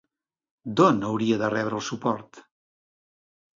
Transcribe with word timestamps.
D'on 0.79 1.05
hauria 1.09 1.37
de 1.43 1.51
rebre 1.55 1.83
suport? 1.91 2.43